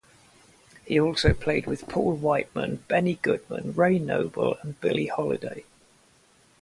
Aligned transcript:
He 0.83 0.99
also 0.99 1.31
played 1.31 1.67
with 1.67 1.87
Paul 1.87 2.13
Whiteman, 2.15 2.77
Benny 2.87 3.19
Goodman, 3.21 3.73
Ray 3.73 3.99
Noble, 3.99 4.57
and 4.63 4.81
Billie 4.81 5.05
Holiday. 5.05 5.63